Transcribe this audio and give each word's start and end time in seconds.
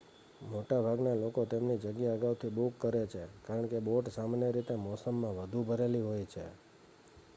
મોટાભાગના 0.43 1.15
લોકો 1.15 1.41
તેમની 1.45 1.77
જગ્યા 1.77 2.13
અગાઉથી 2.13 2.51
બુક 2.51 2.73
કરે 2.79 3.03
છે 3.07 3.23
કારણ 3.45 3.67
કે 3.67 3.77
બોટ 3.79 4.05
સામાન્ય 4.09 4.49
રીતે 4.51 4.73
આ 4.75 4.83
મોસમમાં 4.83 5.37
વધુ 5.37 5.59
ભરેલી 5.63 6.01
હોય 6.01 6.25
છે 6.25 6.45